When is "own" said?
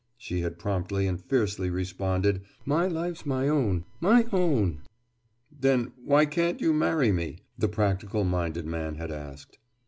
4.33-4.81